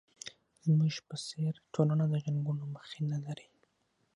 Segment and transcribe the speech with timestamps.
[0.65, 3.47] زموږ په څېر ټولنه د جنګونو مخینه لري.